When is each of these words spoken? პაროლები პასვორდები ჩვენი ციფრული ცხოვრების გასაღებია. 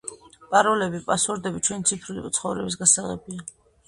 პაროლები 0.53 1.01
პასვორდები 1.09 1.61
ჩვენი 1.67 1.85
ციფრული 1.91 2.31
ცხოვრების 2.39 2.79
გასაღებია. 2.81 3.45